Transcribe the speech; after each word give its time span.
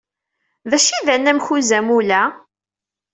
D 0.69 0.71
acu 0.77 0.89
ay 0.93 1.01
d 1.07 1.09
anamek 1.15 1.47
n 1.51 1.53
uzamul-a? 1.55 2.23